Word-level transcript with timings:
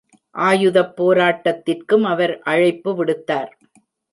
ஆயுதப் 0.35 0.95
போராட்டத்திற்கும் 0.97 2.03
அவர் 2.03 2.39
அழைப்பு 2.43 2.93
விடுத்தார். 2.95 3.51